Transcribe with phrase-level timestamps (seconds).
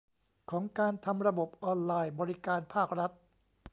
[0.49, 3.11] ของการทำระบบออนไลน์บริการภาครัฐ